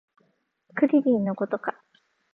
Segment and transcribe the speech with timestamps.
[0.73, 1.79] クリリンのことか